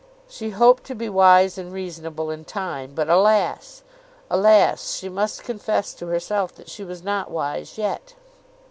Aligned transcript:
She 0.27 0.49
hoped 0.49 0.85
to 0.85 0.95
be 0.95 1.09
wise 1.09 1.59
and 1.59 1.71
reasonable 1.71 2.31
in 2.31 2.43
time; 2.43 2.93
but 2.95 3.07
alas! 3.07 3.83
alas! 4.31 4.95
she 4.97 5.09
must 5.09 5.43
confess 5.43 5.93
to 5.93 6.07
herself 6.07 6.55
that 6.55 6.71
she 6.71 6.83
was 6.83 7.03
not 7.03 7.29
wise 7.29 7.77
yet. 7.77 8.15